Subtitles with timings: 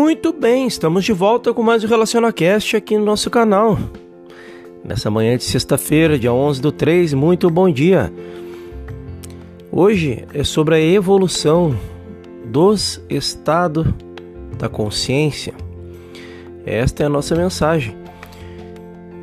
[0.00, 3.76] Muito bem, estamos de volta com mais o RelacionaCast aqui no nosso canal.
[4.84, 8.12] Nessa manhã de sexta-feira, dia 11 do 3, muito bom dia.
[9.72, 11.76] Hoje é sobre a evolução
[12.44, 13.88] dos estados
[14.56, 15.52] da consciência.
[16.64, 17.96] Esta é a nossa mensagem.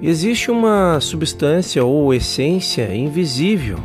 [0.02, 3.80] Existe uma substância ou essência invisível,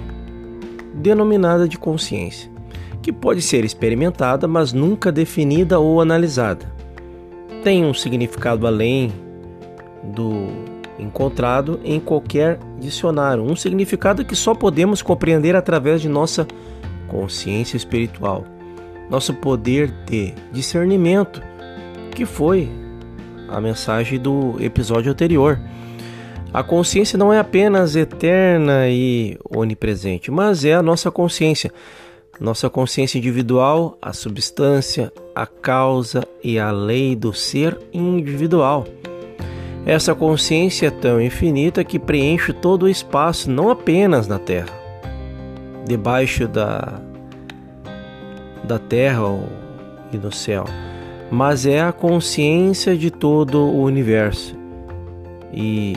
[0.93, 2.51] denominada de consciência,
[3.01, 6.80] que pode ser experimentada, mas nunca definida ou analisada.
[7.63, 9.13] Tem um significado além
[10.03, 10.49] do
[10.99, 16.47] encontrado em qualquer dicionário, um significado que só podemos compreender através de nossa
[17.09, 18.45] consciência espiritual,
[19.11, 21.43] nosso poder de discernimento,
[22.15, 22.69] que foi
[23.49, 25.61] a mensagem do episódio anterior.
[26.53, 31.73] A consciência não é apenas eterna e onipresente, mas é a nossa consciência.
[32.41, 38.87] Nossa consciência individual, a substância, a causa e a lei do ser individual.
[39.87, 44.69] Essa consciência é tão infinita que preenche todo o espaço, não apenas na Terra,
[45.87, 47.01] debaixo da,
[48.63, 49.23] da Terra
[50.13, 50.65] e no céu,
[51.31, 54.55] mas é a consciência de todo o universo.
[55.53, 55.97] E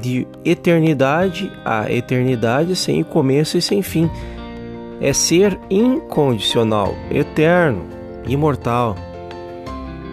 [0.00, 4.10] de eternidade a eternidade, sem começo e sem fim.
[5.00, 7.84] É ser incondicional, eterno,
[8.26, 8.96] imortal.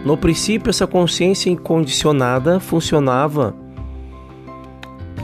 [0.04, 3.54] No princípio, essa consciência incondicionada funcionava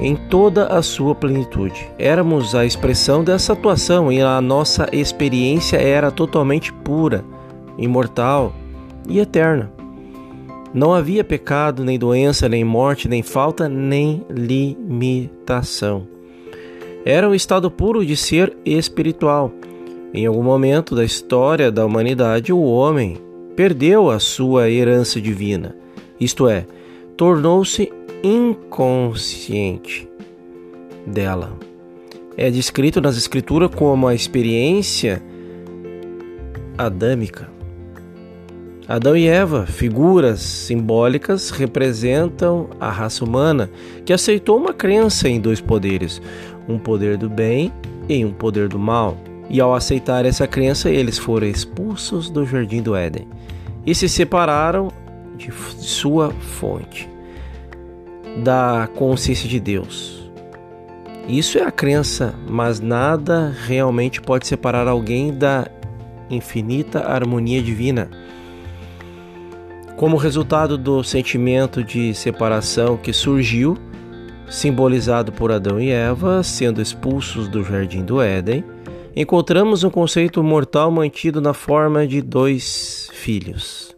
[0.01, 1.89] em toda a sua plenitude.
[1.99, 7.25] Éramos a expressão dessa atuação e a nossa experiência era totalmente pura,
[7.79, 8.53] imortal
[9.09, 9.73] e eterna.
[10.73, 16.14] Não havia pecado, nem doença, nem morte, nem falta, nem limitação.
[17.05, 19.53] Era um estado puro de ser espiritual.
[20.13, 23.19] Em algum momento da história da humanidade, o homem
[23.55, 25.77] perdeu a sua herança divina,
[26.19, 26.67] isto é,
[27.17, 30.09] tornou-se inconsciente
[31.07, 31.53] dela.
[32.37, 35.23] É descrito nas Escrituras como a experiência
[36.77, 37.53] adâmica.
[38.87, 43.71] Adão e Eva, figuras simbólicas, representam a raça humana
[44.05, 46.21] que aceitou uma crença em dois poderes,
[46.69, 47.73] um poder do bem
[48.09, 49.17] e um poder do mal.
[49.49, 53.29] E ao aceitar essa crença, eles foram expulsos do jardim do Éden
[53.87, 54.89] e se separaram
[55.37, 57.09] de sua fonte,
[58.43, 60.31] da consciência de Deus.
[61.29, 65.67] Isso é a crença, mas nada realmente pode separar alguém da
[66.31, 68.11] infinita harmonia divina.
[69.97, 73.79] Como resultado do sentimento de separação que surgiu,
[74.49, 78.65] simbolizado por Adão e Eva sendo expulsos do jardim do Éden,
[79.17, 83.95] encontramos um conceito mortal mantido na forma de dois filhos.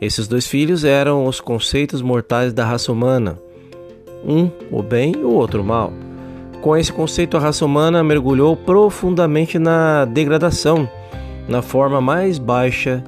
[0.00, 3.38] Esses dois filhos eram os conceitos mortais da raça humana,
[4.24, 5.92] um o bem e o outro o mal.
[6.60, 10.88] Com esse conceito, a raça humana mergulhou profundamente na degradação,
[11.48, 13.02] na forma mais baixa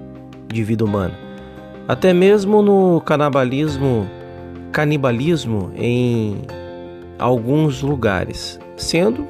[0.47, 1.19] de vida humana.
[1.89, 4.09] Até mesmo no canibalismo,
[4.71, 6.39] canibalismo em
[7.21, 9.27] alguns lugares, sendo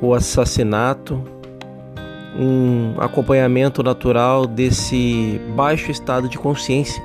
[0.00, 1.22] o assassinato
[2.36, 7.02] um acompanhamento natural desse baixo estado de consciência.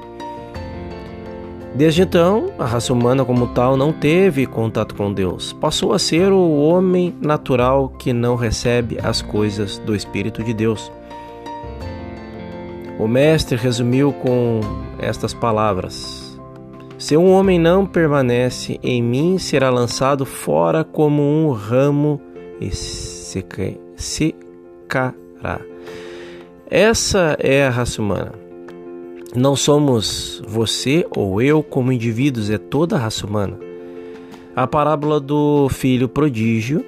[1.75, 5.53] Desde então, a raça humana como tal não teve contato com Deus.
[5.53, 10.91] Passou a ser o homem natural que não recebe as coisas do Espírito de Deus.
[12.97, 14.61] O mestre resumiu com
[14.97, 16.18] estas palavras:
[16.99, 22.19] Se um homem não permanece em mim, será lançado fora como um ramo
[22.59, 24.35] e secará.
[26.69, 28.33] Essa é a raça humana.
[29.33, 33.57] Não somos você ou eu como indivíduos, é toda a raça humana.
[34.53, 36.83] A parábola do filho prodígio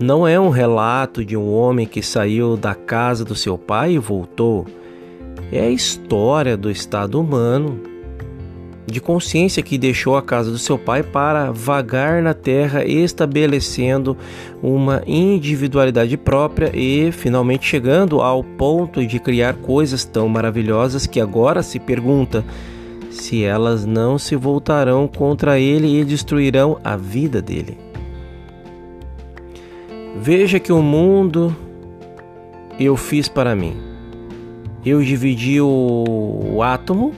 [0.00, 3.98] não é um relato de um homem que saiu da casa do seu pai e
[3.98, 4.64] voltou.
[5.50, 7.97] É a história do estado humano
[8.90, 14.16] de consciência que deixou a casa do seu pai para vagar na terra, estabelecendo
[14.62, 21.62] uma individualidade própria e finalmente chegando ao ponto de criar coisas tão maravilhosas que agora
[21.62, 22.44] se pergunta
[23.10, 27.76] se elas não se voltarão contra ele e destruirão a vida dele.
[30.16, 31.54] Veja que o mundo
[32.80, 33.76] eu fiz para mim.
[34.84, 37.12] Eu dividi o átomo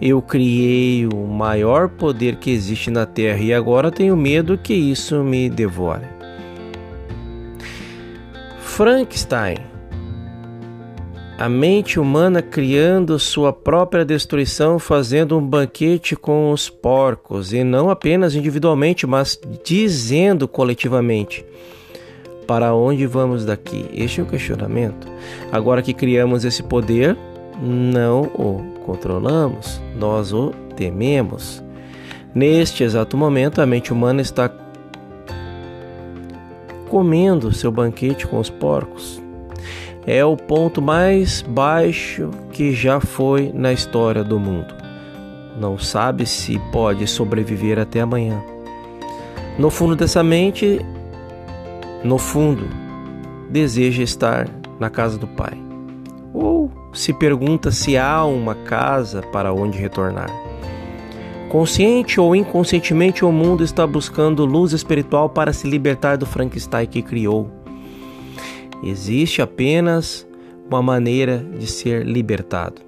[0.00, 5.22] eu criei o maior poder que existe na Terra e agora tenho medo que isso
[5.22, 6.04] me devore.
[8.60, 9.56] Frankenstein.
[11.38, 17.88] a mente humana criando sua própria destruição, fazendo um banquete com os porcos, e não
[17.88, 21.44] apenas individualmente, mas dizendo coletivamente:
[22.46, 23.86] para onde vamos daqui?
[23.92, 25.06] Este é o questionamento.
[25.52, 27.16] Agora que criamos esse poder,
[27.60, 31.62] não o controlamos, nós o tememos.
[32.34, 34.50] Neste exato momento, a mente humana está
[36.88, 39.22] comendo seu banquete com os porcos.
[40.06, 44.74] É o ponto mais baixo que já foi na história do mundo.
[45.60, 48.42] Não sabe se pode sobreviver até amanhã.
[49.58, 50.80] No fundo dessa mente
[52.02, 52.66] no fundo,
[53.50, 54.48] deseja estar
[54.78, 55.52] na casa do Pai.
[56.32, 60.30] Ou se pergunta se há uma casa para onde retornar.
[61.48, 67.02] Consciente ou inconscientemente, o mundo está buscando luz espiritual para se libertar do Frankenstein que
[67.02, 67.50] criou.
[68.82, 70.26] Existe apenas
[70.68, 72.80] uma maneira de ser libertado.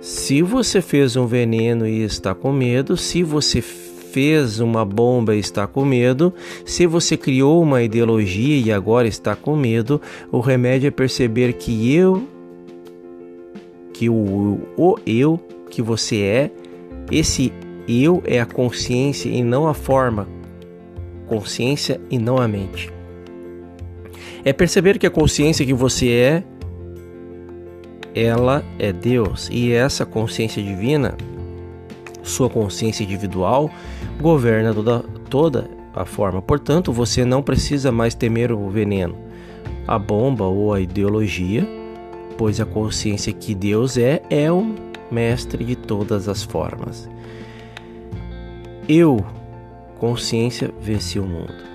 [0.00, 3.60] Se você fez um veneno e está com medo, se você
[4.12, 6.32] fez uma bomba e está com medo,
[6.64, 10.00] se você criou uma ideologia e agora está com medo,
[10.32, 12.26] o remédio é perceber que eu,
[13.92, 15.38] que o, o eu
[15.70, 16.50] que você é,
[17.10, 17.52] esse
[17.88, 20.28] eu é a consciência e não a forma,
[21.26, 22.90] consciência e não a mente.
[24.44, 26.44] É perceber que a consciência que você é,
[28.14, 29.48] ela é Deus.
[29.52, 31.16] E essa consciência divina
[32.28, 33.70] sua consciência individual
[34.20, 36.40] governa toda, toda a forma.
[36.40, 39.16] Portanto, você não precisa mais temer o veneno,
[39.86, 41.66] a bomba ou a ideologia,
[42.36, 44.74] pois a consciência que Deus é é o
[45.10, 47.08] mestre de todas as formas.
[48.88, 49.24] Eu,
[49.98, 51.68] consciência, venci o mundo.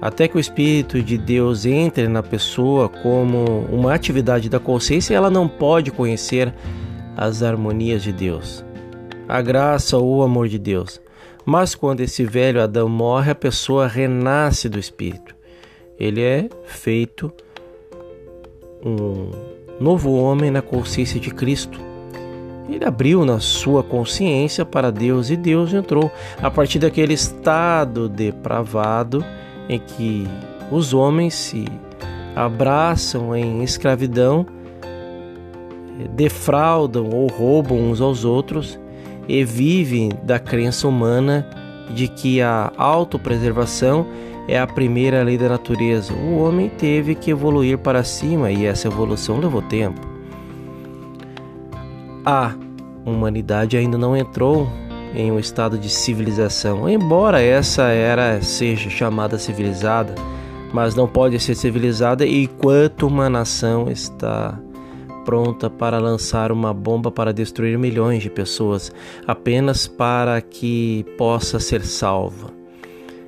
[0.00, 5.30] Até que o Espírito de Deus entre na pessoa como uma atividade da consciência, ela
[5.30, 6.52] não pode conhecer
[7.16, 8.64] as harmonias de Deus
[9.32, 11.00] a graça ou o amor de Deus.
[11.46, 15.34] Mas quando esse velho Adão morre, a pessoa renasce do Espírito.
[15.98, 17.32] Ele é feito
[18.84, 19.30] um
[19.80, 21.80] novo homem na consciência de Cristo.
[22.68, 26.12] Ele abriu na sua consciência para Deus e Deus entrou.
[26.42, 29.24] A partir daquele estado depravado
[29.66, 30.28] em que
[30.70, 31.64] os homens se
[32.36, 34.44] abraçam em escravidão,
[36.10, 38.78] defraudam ou roubam uns aos outros,
[39.28, 41.46] e vivem da crença humana
[41.94, 44.06] de que a autopreservação
[44.48, 46.12] é a primeira lei da natureza.
[46.12, 50.00] O homem teve que evoluir para cima e essa evolução levou tempo.
[52.24, 52.54] A
[53.04, 54.68] humanidade ainda não entrou
[55.14, 60.14] em um estado de civilização, embora essa era seja chamada civilizada,
[60.72, 64.58] mas não pode ser civilizada enquanto uma nação está
[65.24, 68.92] pronta para lançar uma bomba para destruir milhões de pessoas
[69.26, 72.50] apenas para que possa ser salva.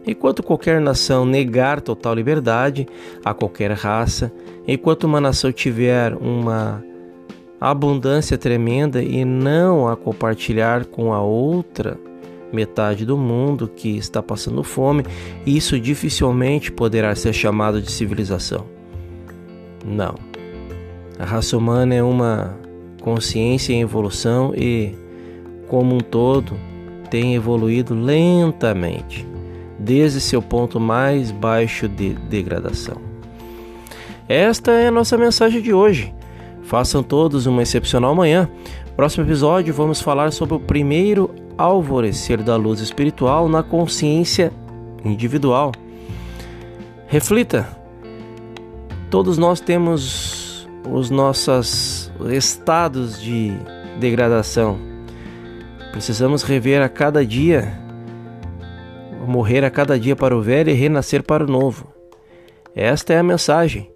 [0.07, 2.87] Enquanto qualquer nação negar total liberdade
[3.25, 4.31] a qualquer raça,
[4.69, 6.85] enquanto uma nação tiver uma
[7.61, 11.99] abundância tremenda e não a compartilhar com a outra
[12.53, 15.05] metade do mundo que está passando fome,
[15.47, 18.67] isso dificilmente poderá ser chamado de civilização.
[19.85, 20.34] Não.
[21.19, 22.57] A raça humana é uma
[23.01, 24.95] consciência em evolução e,
[25.69, 26.59] como um todo,
[27.09, 29.27] tem evoluído lentamente,
[29.79, 32.97] desde seu ponto mais baixo de degradação.
[34.29, 36.13] Esta é a nossa mensagem de hoje.
[36.63, 38.49] Façam todos uma excepcional manhã.
[38.97, 44.51] Próximo episódio vamos falar sobre o primeiro alvorecer da luz espiritual na consciência
[45.05, 45.71] individual.
[47.07, 47.69] Reflita.
[49.11, 50.44] Todos nós temos
[50.89, 53.53] os nossos estados de
[53.99, 54.79] degradação.
[55.93, 57.73] Precisamos rever a cada dia,
[59.27, 61.93] morrer a cada dia para o velho e renascer para o novo.
[62.75, 63.91] Esta é a mensagem.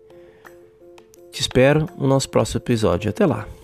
[1.33, 3.11] Te espero no nosso próximo episódio.
[3.11, 3.58] Até lá.